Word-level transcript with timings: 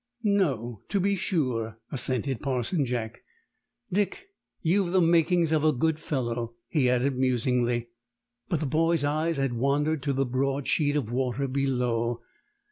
"No, 0.23 0.81
to 0.89 0.99
be 0.99 1.15
sure," 1.15 1.77
assented 1.91 2.39
Parson 2.41 2.85
Jack. 2.85 3.21
"Dick, 3.93 4.29
you've 4.63 4.89
the 4.93 4.99
makings 4.99 5.51
of 5.51 5.63
a 5.63 5.71
good 5.71 5.99
fellow," 5.99 6.55
he 6.69 6.89
added 6.89 7.19
musingly. 7.19 7.89
But 8.49 8.61
the 8.61 8.65
boy's 8.65 9.03
eyes 9.03 9.37
had 9.37 9.53
wandered 9.53 10.01
to 10.01 10.13
the 10.13 10.25
broad 10.25 10.65
sheet 10.65 10.95
of 10.95 11.11
water 11.11 11.47
below. 11.47 12.23